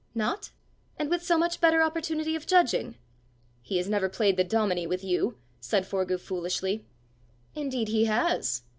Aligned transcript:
"Not? 0.15 0.49
and 0.97 1.11
with 1.11 1.21
so 1.21 1.37
much 1.37 1.61
better 1.61 1.83
opportunity 1.83 2.35
of 2.35 2.47
judging!" 2.47 2.95
"He 3.61 3.77
has 3.77 3.87
never 3.87 4.09
played 4.09 4.35
the 4.35 4.43
dominie 4.43 4.87
with 4.87 5.03
you!" 5.03 5.37
said 5.59 5.85
Forgue 5.85 6.19
foolishly. 6.19 6.87
"Indeed 7.53 7.89
he 7.89 8.05
has!" 8.05 8.63